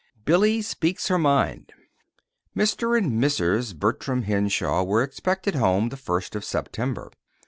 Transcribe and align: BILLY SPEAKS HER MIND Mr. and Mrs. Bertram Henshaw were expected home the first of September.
BILLY 0.25 0.63
SPEAKS 0.63 1.09
HER 1.09 1.19
MIND 1.19 1.73
Mr. 2.57 2.97
and 2.97 3.23
Mrs. 3.23 3.75
Bertram 3.77 4.23
Henshaw 4.23 4.81
were 4.83 5.03
expected 5.03 5.53
home 5.53 5.89
the 5.89 5.95
first 5.95 6.35
of 6.35 6.43
September. 6.43 7.11